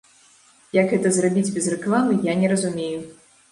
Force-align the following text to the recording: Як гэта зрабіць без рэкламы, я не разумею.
Як 0.77 0.87
гэта 0.93 1.11
зрабіць 1.19 1.53
без 1.59 1.69
рэкламы, 1.75 2.19
я 2.31 2.37
не 2.43 2.53
разумею. 2.57 2.99